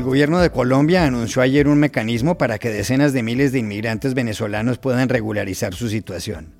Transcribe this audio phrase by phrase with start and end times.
[0.00, 4.14] El gobierno de Colombia anunció ayer un mecanismo para que decenas de miles de inmigrantes
[4.14, 6.54] venezolanos puedan regularizar su situación.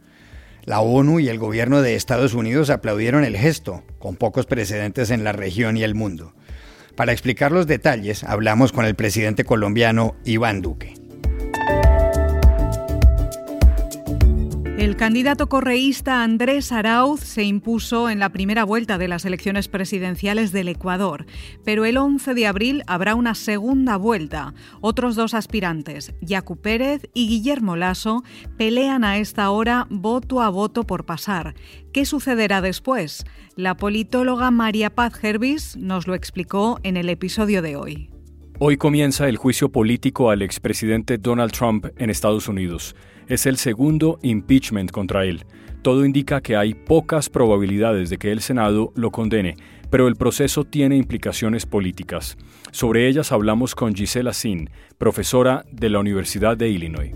[0.66, 5.24] La ONU y el gobierno de Estados Unidos aplaudieron el gesto, con pocos precedentes en
[5.24, 6.34] la región y el mundo.
[6.96, 10.92] Para explicar los detalles, hablamos con el presidente colombiano Iván Duque.
[14.80, 20.52] El candidato correísta Andrés Arauz se impuso en la primera vuelta de las elecciones presidenciales
[20.52, 21.26] del Ecuador,
[21.66, 24.54] pero el 11 de abril habrá una segunda vuelta.
[24.80, 28.24] Otros dos aspirantes, Yacu Pérez y Guillermo Lasso,
[28.56, 31.54] pelean a esta hora voto a voto por pasar.
[31.92, 33.26] ¿Qué sucederá después?
[33.56, 38.19] La politóloga María Paz Gervis nos lo explicó en el episodio de hoy.
[38.62, 42.94] Hoy comienza el juicio político al expresidente Donald Trump en Estados Unidos.
[43.26, 45.46] Es el segundo impeachment contra él.
[45.80, 49.56] Todo indica que hay pocas probabilidades de que el Senado lo condene,
[49.88, 52.36] pero el proceso tiene implicaciones políticas.
[52.70, 54.68] Sobre ellas hablamos con Gisela Sin,
[54.98, 57.12] profesora de la Universidad de Illinois.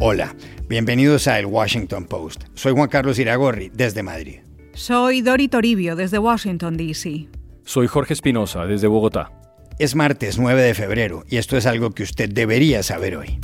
[0.00, 0.34] Hola,
[0.68, 2.42] bienvenidos a El Washington Post.
[2.54, 4.38] Soy Juan Carlos Iragorri, desde Madrid.
[4.74, 7.28] Soy Dori Toribio, desde Washington, D.C.
[7.66, 9.32] Soy Jorge Espinosa, desde Bogotá.
[9.80, 13.40] Es martes 9 de febrero y esto es algo que usted debería saber hoy.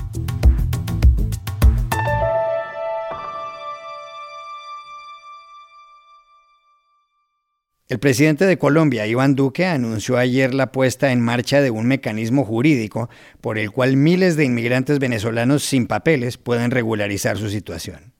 [7.88, 12.44] El presidente de Colombia, Iván Duque, anunció ayer la puesta en marcha de un mecanismo
[12.44, 18.12] jurídico por el cual miles de inmigrantes venezolanos sin papeles pueden regularizar su situación.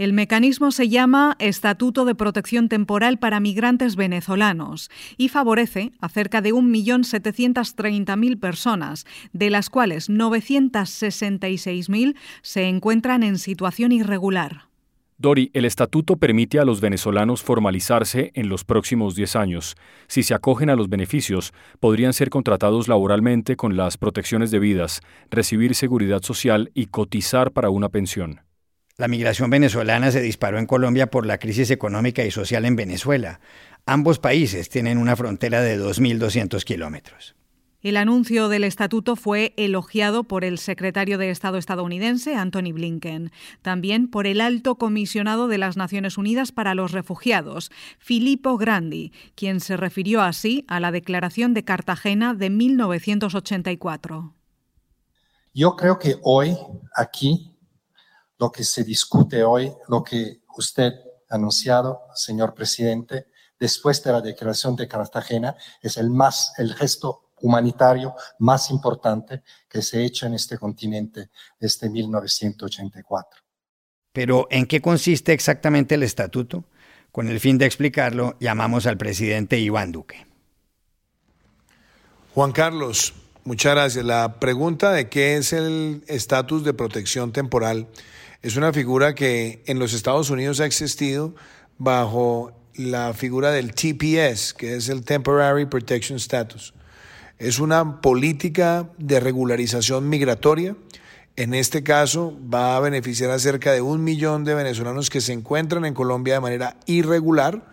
[0.00, 6.40] El mecanismo se llama Estatuto de Protección Temporal para Migrantes Venezolanos y favorece a cerca
[6.40, 14.70] de 1.730.000 personas, de las cuales 966.000 se encuentran en situación irregular.
[15.18, 19.76] Dori, el estatuto permite a los venezolanos formalizarse en los próximos 10 años.
[20.06, 25.74] Si se acogen a los beneficios, podrían ser contratados laboralmente con las protecciones debidas, recibir
[25.74, 28.40] seguridad social y cotizar para una pensión.
[29.00, 33.40] La migración venezolana se disparó en Colombia por la crisis económica y social en Venezuela.
[33.86, 37.34] Ambos países tienen una frontera de 2.200 kilómetros.
[37.80, 44.06] El anuncio del estatuto fue elogiado por el secretario de Estado estadounidense, Anthony Blinken, también
[44.06, 49.78] por el alto comisionado de las Naciones Unidas para los Refugiados, Filippo Grandi, quien se
[49.78, 54.34] refirió así a la Declaración de Cartagena de 1984.
[55.54, 56.54] Yo creo que hoy
[56.94, 57.49] aquí
[58.40, 60.94] lo que se discute hoy, lo que usted
[61.28, 63.26] ha anunciado, señor presidente,
[63.58, 69.82] después de la declaración de Cartagena, es el más, el gesto humanitario más importante que
[69.82, 73.42] se ha hecho en este continente desde 1984.
[74.12, 76.64] Pero, ¿en qué consiste exactamente el estatuto?
[77.12, 80.26] Con el fin de explicarlo, llamamos al presidente Iván Duque.
[82.34, 83.12] Juan Carlos,
[83.44, 84.04] muchas gracias.
[84.04, 87.88] La pregunta de qué es el estatus de protección temporal
[88.42, 91.34] es una figura que en los Estados Unidos ha existido
[91.78, 96.72] bajo la figura del TPS, que es el Temporary Protection Status.
[97.38, 100.74] Es una política de regularización migratoria.
[101.36, 105.32] En este caso va a beneficiar a cerca de un millón de venezolanos que se
[105.32, 107.66] encuentran en Colombia de manera irregular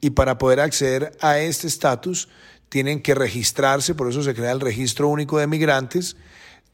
[0.00, 2.28] y para poder acceder a este estatus
[2.68, 6.16] tienen que registrarse, por eso se crea el registro único de migrantes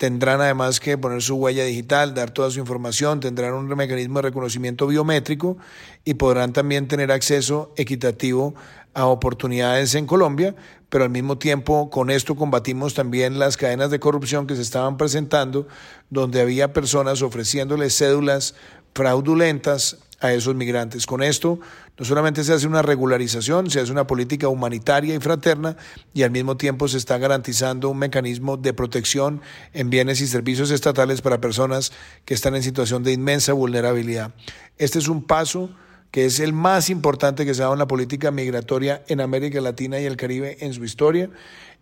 [0.01, 4.23] Tendrán además que poner su huella digital, dar toda su información, tendrán un mecanismo de
[4.23, 5.59] reconocimiento biométrico
[6.07, 8.55] y podrán también tener acceso equitativo
[8.95, 10.55] a oportunidades en Colombia,
[10.89, 14.97] pero al mismo tiempo con esto combatimos también las cadenas de corrupción que se estaban
[14.97, 15.69] presentando,
[16.09, 18.55] donde había personas ofreciéndoles cédulas
[18.95, 21.07] fraudulentas a esos migrantes.
[21.07, 21.59] Con esto
[21.99, 25.77] no solamente se hace una regularización, se hace una política humanitaria y fraterna
[26.15, 29.41] y al mismo tiempo se está garantizando un mecanismo de protección
[29.73, 31.93] en bienes y servicios estatales para personas
[32.25, 34.35] que están en situación de inmensa vulnerabilidad.
[34.79, 35.71] Este es un paso
[36.11, 39.61] que es el más importante que se ha dado en la política migratoria en América
[39.61, 41.31] Latina y el Caribe en su historia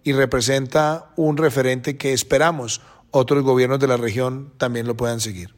[0.05, 5.58] y representa un referente que esperamos otros gobiernos de la región también lo puedan seguir.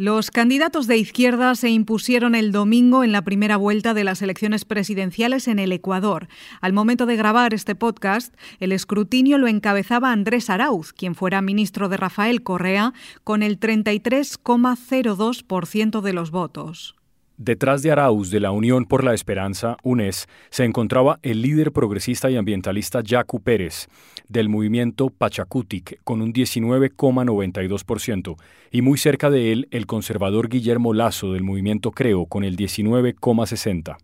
[0.00, 4.64] Los candidatos de izquierda se impusieron el domingo en la primera vuelta de las elecciones
[4.64, 6.26] presidenciales en el Ecuador.
[6.62, 11.90] Al momento de grabar este podcast, el escrutinio lo encabezaba Andrés Arauz, quien fuera ministro
[11.90, 12.94] de Rafael Correa,
[13.24, 16.99] con el 33,02% de los votos.
[17.42, 22.30] Detrás de Arauz de la Unión por la Esperanza, UNES, se encontraba el líder progresista
[22.30, 23.88] y ambientalista Yacu Pérez,
[24.28, 28.36] del movimiento Pachacutic, con un 19,92%,
[28.70, 33.96] y muy cerca de él el conservador Guillermo Lazo, del movimiento Creo, con el 19,60%.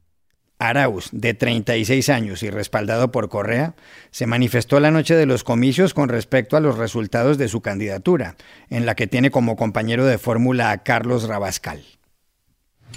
[0.58, 3.74] Arauz, de 36 años y respaldado por Correa,
[4.12, 8.36] se manifestó la noche de los comicios con respecto a los resultados de su candidatura,
[8.70, 11.84] en la que tiene como compañero de fórmula a Carlos Rabascal.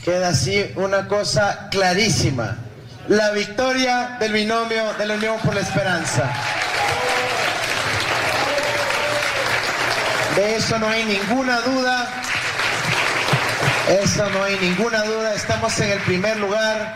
[0.03, 2.57] Queda así una cosa clarísima.
[3.07, 6.31] La victoria del binomio de la Unión por la Esperanza.
[10.35, 12.07] De eso no hay ninguna duda.
[13.89, 15.33] Eso no hay ninguna duda.
[15.33, 16.93] Estamos en el primer lugar.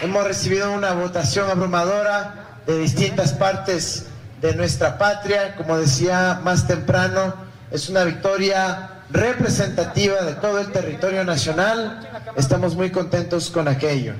[0.00, 2.34] Hemos recibido una votación abrumadora
[2.66, 4.06] de distintas partes
[4.40, 5.54] de nuestra patria.
[5.56, 7.34] Como decía más temprano,
[7.70, 12.08] es una victoria representativa de todo el territorio nacional.
[12.36, 14.14] Estamos muy contentos con aquello.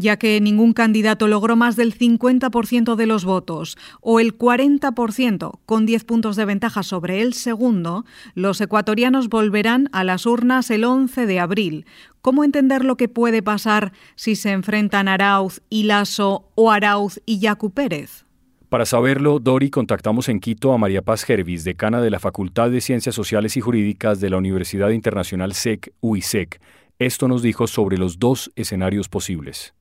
[0.00, 5.86] Ya que ningún candidato logró más del 50% de los votos o el 40% con
[5.86, 8.04] 10 puntos de ventaja sobre el segundo,
[8.34, 11.84] los ecuatorianos volverán a las urnas el 11 de abril.
[12.22, 17.40] ¿Cómo entender lo que puede pasar si se enfrentan Arauz y Lasso o Arauz y
[17.40, 18.27] Yacu Pérez?
[18.68, 22.82] Para saberlo, Dori, contactamos en Quito a María Paz Gervis, decana de la Facultad de
[22.82, 26.60] Ciencias Sociales y Jurídicas de la Universidad Internacional SEC, UISEC.
[26.98, 29.72] Esto nos dijo sobre los dos escenarios posibles.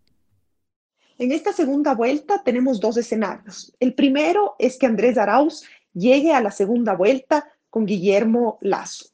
[1.17, 3.75] En esta segunda vuelta tenemos dos escenarios.
[3.81, 9.07] El primero es que Andrés Arauz llegue a la segunda vuelta con Guillermo Lazo.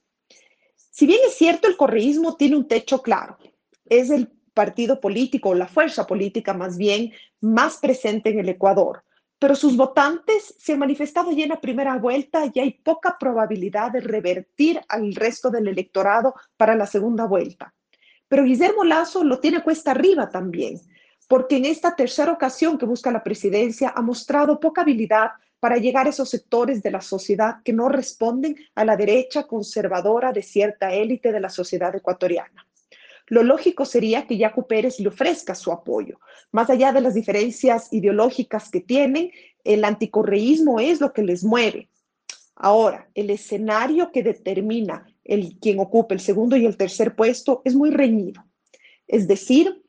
[0.91, 3.39] Si bien es cierto, el correísmo tiene un techo claro.
[3.85, 7.11] Es el partido político, la fuerza política más bien,
[7.41, 9.03] más presente en el Ecuador
[9.43, 13.91] pero sus votantes se han manifestado ya en la primera vuelta y hay poca probabilidad
[13.91, 17.73] de revertir al resto del electorado para la segunda vuelta.
[18.29, 20.79] Pero Guillermo Lazo lo tiene cuesta arriba también,
[21.27, 26.05] porque en esta tercera ocasión que busca la presidencia ha mostrado poca habilidad para llegar
[26.05, 30.93] a esos sectores de la sociedad que no responden a la derecha conservadora de cierta
[30.93, 32.65] élite de la sociedad ecuatoriana.
[33.27, 36.19] Lo lógico sería que Yacu Pérez le ofrezca su apoyo.
[36.51, 39.31] Más allá de las diferencias ideológicas que tienen,
[39.63, 41.89] el anticorreísmo es lo que les mueve.
[42.55, 47.75] Ahora, el escenario que determina el quien ocupe el segundo y el tercer puesto es
[47.75, 48.43] muy reñido.
[49.07, 49.82] Es decir,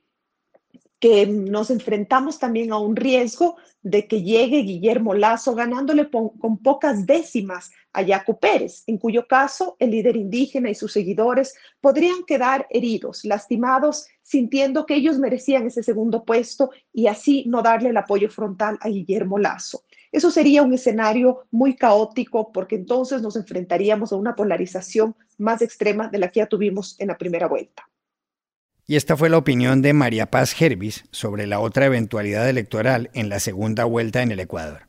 [1.04, 7.04] que nos enfrentamos también a un riesgo de que llegue Guillermo Lazo ganándole con pocas
[7.04, 12.66] décimas a Yacu Pérez, en cuyo caso el líder indígena y sus seguidores podrían quedar
[12.70, 18.30] heridos, lastimados, sintiendo que ellos merecían ese segundo puesto y así no darle el apoyo
[18.30, 19.82] frontal a Guillermo Lazo.
[20.10, 26.08] Eso sería un escenario muy caótico porque entonces nos enfrentaríamos a una polarización más extrema
[26.08, 27.90] de la que ya tuvimos en la primera vuelta.
[28.86, 33.30] Y esta fue la opinión de María Paz Gervis sobre la otra eventualidad electoral en
[33.30, 34.88] la segunda vuelta en el Ecuador.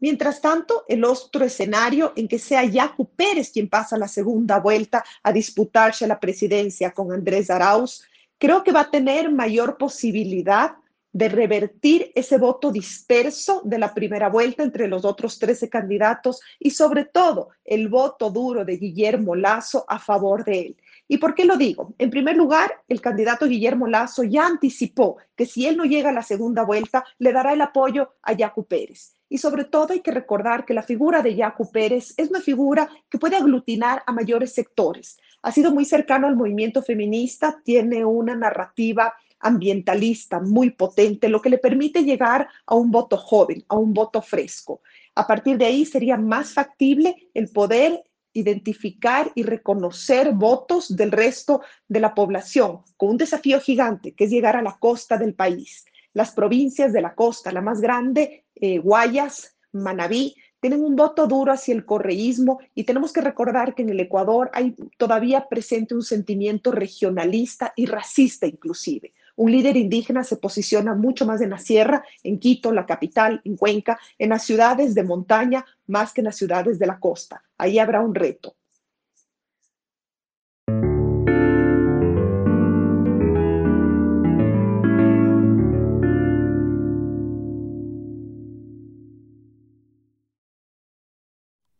[0.00, 5.04] Mientras tanto, el otro escenario en que sea Yacu Pérez quien pasa la segunda vuelta
[5.22, 8.02] a disputarse la presidencia con Andrés Arauz,
[8.38, 10.76] creo que va a tener mayor posibilidad
[11.12, 16.70] de revertir ese voto disperso de la primera vuelta entre los otros 13 candidatos y
[16.70, 20.76] sobre todo el voto duro de Guillermo Lazo a favor de él.
[21.06, 21.94] ¿Y por qué lo digo?
[21.98, 26.14] En primer lugar, el candidato Guillermo Lazo ya anticipó que si él no llega a
[26.14, 29.14] la segunda vuelta, le dará el apoyo a Yacu Pérez.
[29.28, 32.88] Y sobre todo hay que recordar que la figura de Yacu Pérez es una figura
[33.10, 35.18] que puede aglutinar a mayores sectores.
[35.42, 41.50] Ha sido muy cercano al movimiento feminista, tiene una narrativa ambientalista muy potente, lo que
[41.50, 44.80] le permite llegar a un voto joven, a un voto fresco.
[45.14, 51.62] A partir de ahí sería más factible el poder identificar y reconocer votos del resto
[51.88, 55.86] de la población, con un desafío gigante, que es llegar a la costa del país.
[56.12, 61.52] Las provincias de la costa, la más grande, eh, Guayas, Manabí, tienen un voto duro
[61.52, 66.02] hacia el correísmo y tenemos que recordar que en el Ecuador hay todavía presente un
[66.02, 69.12] sentimiento regionalista y racista inclusive.
[69.36, 73.56] Un líder indígena se posiciona mucho más en la sierra, en Quito, la capital, en
[73.56, 77.42] Cuenca, en las ciudades de montaña, más que en las ciudades de la costa.
[77.58, 78.54] Ahí habrá un reto.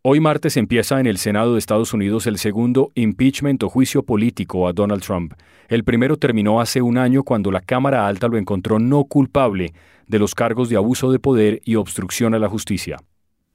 [0.07, 4.69] Hoy martes empieza en el Senado de Estados Unidos el segundo impeachment o juicio político
[4.69, 5.33] a Donald Trump.
[5.67, 9.73] El primero terminó hace un año cuando la Cámara Alta lo encontró no culpable
[10.07, 12.99] de los cargos de abuso de poder y obstrucción a la justicia.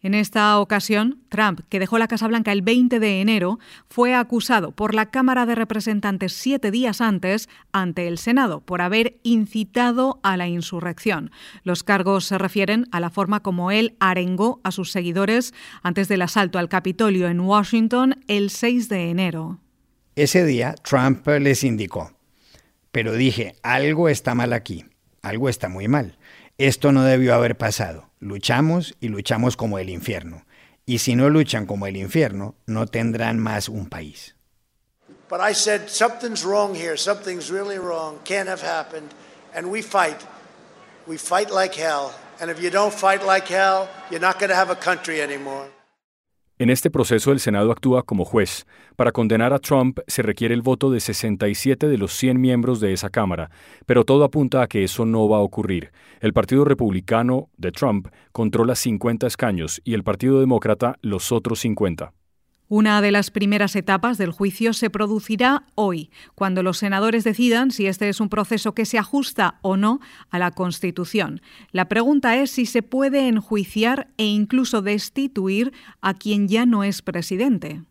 [0.02, 4.72] En esta ocasión, Trump, que dejó la Casa Blanca el 20 de enero, fue acusado
[4.72, 10.38] por la Cámara de Representantes siete días antes ante el Senado por haber incitado a
[10.38, 11.32] la insurrección.
[11.64, 15.54] Los cargos se refieren a la forma como él arengó a sus seguidores
[15.84, 19.60] antes del asalto al Capitolio en Washington el 6 de enero.
[20.16, 22.14] Ese día, Trump les indicó,
[22.94, 24.86] pero dije, algo está mal aquí,
[25.22, 26.18] algo está muy mal.
[26.58, 28.09] Esto no debió haber pasado.
[28.20, 30.46] Luchamos y luchamos como el infierno.
[30.86, 34.36] Y si no luchan como el infierno, no tendrán más un país.
[35.30, 36.98] But I said something's wrong here.
[36.98, 38.20] Something's really wrong.
[38.26, 39.14] Can't have happened.
[39.54, 40.26] And we fight.
[41.08, 42.14] We fight like hell.
[42.42, 45.68] And if you don't fight like hell, you're not going to have a country anymore.
[46.62, 48.68] En este proceso el Senado actúa como juez.
[48.98, 52.92] Para condenar a Trump se requiere el voto de 67 de los 100 miembros de
[52.92, 53.50] esa Cámara,
[53.86, 55.94] pero todo apunta a que eso no va a ocurrir.
[56.20, 62.12] El Partido Republicano de Trump controla 50 escaños y el Partido Demócrata los otros 50.
[62.72, 67.88] Una de las primeras etapas del juicio se producirá hoy, cuando los senadores decidan si
[67.88, 70.00] este es un proceso que se ajusta o no
[70.30, 71.42] a la Constitución.
[71.72, 77.02] La pregunta es si se puede enjuiciar e incluso destituir a quien ya no es
[77.02, 77.82] presidente.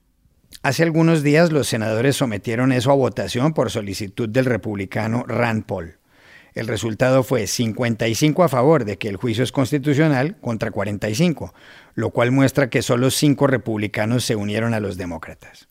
[0.62, 5.98] Hace algunos días los senadores sometieron eso a votación por solicitud del republicano Rand Paul.
[6.54, 11.54] El resultado fue 55 a favor de que el juicio es constitucional contra 45,
[11.98, 15.66] lo cual muestra que solo cinco republicanos se unieron a los demócratas.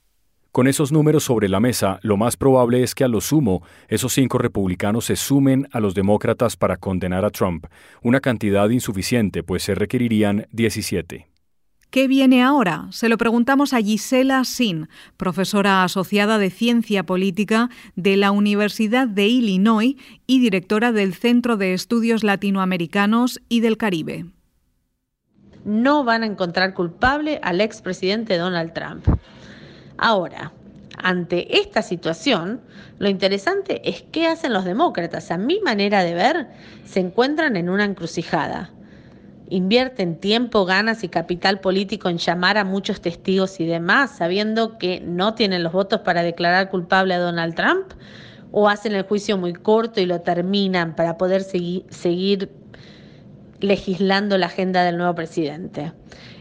[0.52, 4.12] Con esos números sobre la mesa, lo más probable es que a lo sumo esos
[4.12, 7.68] cinco republicanos se sumen a los demócratas para condenar a Trump,
[8.02, 11.30] una cantidad insuficiente, pues se requerirían 17.
[11.92, 12.88] ¿Qué viene ahora?
[12.92, 19.28] Se lo preguntamos a Gisela Sin, profesora asociada de Ciencia Política de la Universidad de
[19.28, 24.26] Illinois y directora del Centro de Estudios Latinoamericanos y del Caribe.
[25.68, 29.06] No van a encontrar culpable al expresidente Donald Trump.
[29.98, 30.54] Ahora,
[30.98, 32.62] ante esta situación,
[33.00, 35.30] lo interesante es qué hacen los demócratas.
[35.30, 36.48] A mi manera de ver,
[36.86, 38.72] se encuentran en una encrucijada
[39.50, 45.00] invierten tiempo, ganas y capital político en llamar a muchos testigos y demás, sabiendo que
[45.02, 47.94] no tienen los votos para declarar culpable a Donald Trump,
[48.52, 52.50] o hacen el juicio muy corto y lo terminan para poder seguir, seguir
[53.60, 55.94] legislando la agenda del nuevo presidente.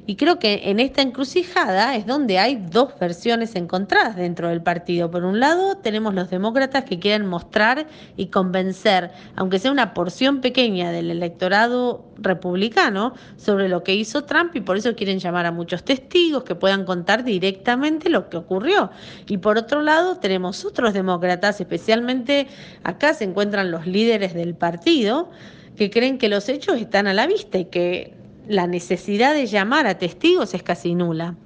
[0.08, 5.10] Y creo que en esta encrucijada es donde hay dos versiones encontradas dentro del partido.
[5.10, 10.40] Por un lado, tenemos los demócratas que quieren mostrar y convencer, aunque sea una porción
[10.40, 15.50] pequeña del electorado republicano, sobre lo que hizo Trump y por eso quieren llamar a
[15.50, 18.90] muchos testigos que puedan contar directamente lo que ocurrió.
[19.26, 22.46] Y por otro lado, tenemos otros demócratas, especialmente
[22.84, 25.30] acá se encuentran los líderes del partido,
[25.76, 28.14] que creen que los hechos están a la vista y que
[28.48, 31.36] la necesidad de llamar a testigos es casi nula.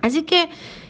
[0.00, 0.48] Así que,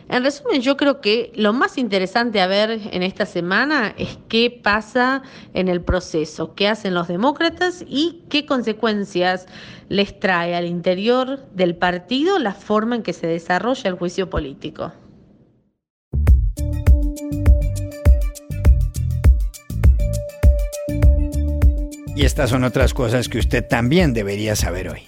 [0.09, 4.51] en resumen, yo creo que lo más interesante a ver en esta semana es qué
[4.51, 5.23] pasa
[5.55, 9.47] en el proceso, qué hacen los demócratas y qué consecuencias
[9.89, 14.93] les trae al interior del partido la forma en que se desarrolla el juicio político.
[22.17, 25.03] Y estas son otras cosas que usted también debería saber hoy.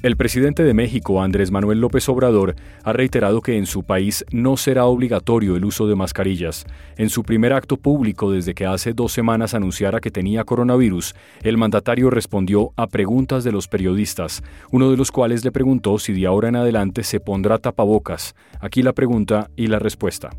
[0.00, 4.56] El presidente de México, Andrés Manuel López Obrador, ha reiterado que en su país no
[4.56, 6.64] será obligatorio el uso de mascarillas.
[6.96, 11.56] En su primer acto público desde que hace dos semanas anunciara que tenía coronavirus, el
[11.58, 16.26] mandatario respondió a preguntas de los periodistas, uno de los cuales le preguntó si de
[16.26, 18.36] ahora en adelante se pondrá tapabocas.
[18.60, 20.30] Aquí la pregunta y la respuesta.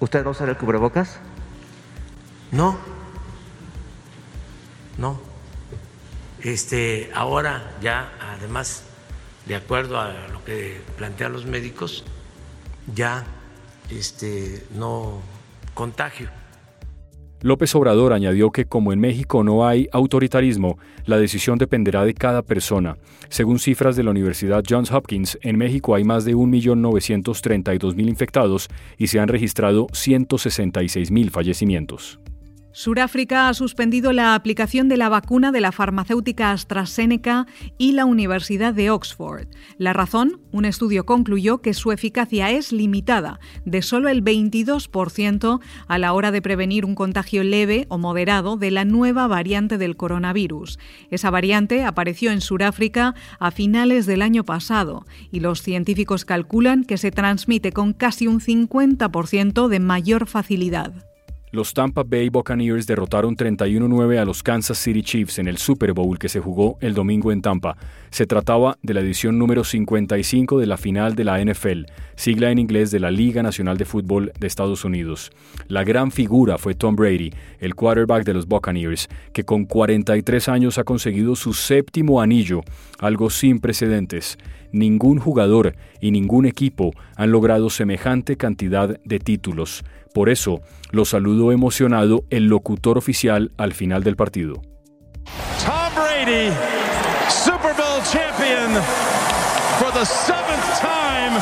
[0.00, 1.20] ¿Usted va a usar el cubrebocas?
[2.50, 2.95] No.
[4.98, 5.18] No.
[6.42, 8.84] Este, ahora ya, además,
[9.46, 12.04] de acuerdo a lo que plantean los médicos,
[12.94, 13.24] ya
[13.90, 15.20] este, no
[15.74, 16.28] contagio.
[17.42, 22.42] López Obrador añadió que como en México no hay autoritarismo, la decisión dependerá de cada
[22.42, 22.96] persona.
[23.28, 29.08] Según cifras de la Universidad Johns Hopkins, en México hay más de 1.932.000 infectados y
[29.08, 32.18] se han registrado 166.000 fallecimientos.
[32.76, 37.46] Suráfrica ha suspendido la aplicación de la vacuna de la farmacéutica AstraZeneca
[37.78, 39.46] y la Universidad de Oxford.
[39.78, 45.98] La razón, un estudio concluyó que su eficacia es limitada, de solo el 22% a
[45.98, 50.78] la hora de prevenir un contagio leve o moderado de la nueva variante del coronavirus.
[51.10, 56.98] Esa variante apareció en Suráfrica a finales del año pasado y los científicos calculan que
[56.98, 60.92] se transmite con casi un 50% de mayor facilidad.
[61.52, 66.18] Los Tampa Bay Buccaneers derrotaron 31-9 a los Kansas City Chiefs en el Super Bowl
[66.18, 67.76] que se jugó el domingo en Tampa.
[68.10, 71.84] Se trataba de la edición número 55 de la final de la NFL,
[72.16, 75.30] sigla en inglés de la Liga Nacional de Fútbol de Estados Unidos.
[75.68, 80.78] La gran figura fue Tom Brady, el quarterback de los Buccaneers, que con 43 años
[80.78, 82.62] ha conseguido su séptimo anillo,
[82.98, 84.36] algo sin precedentes.
[84.72, 89.84] Ningún jugador y ningún equipo han logrado semejante cantidad de títulos.
[90.14, 94.62] Por eso, lo saludó emocionado el locutor oficial al final del partido.
[95.64, 96.52] Tom Brady,
[97.28, 98.82] Super Bowl champion
[99.78, 101.40] for the seventh time.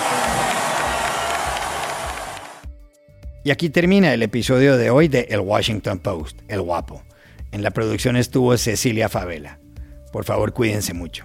[3.44, 7.02] Y aquí termina el episodio de hoy de El Washington Post, El Guapo.
[7.52, 9.60] En la producción estuvo Cecilia Favela.
[10.12, 11.24] Por favor, cuídense mucho.